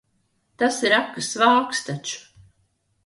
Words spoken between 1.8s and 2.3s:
taču.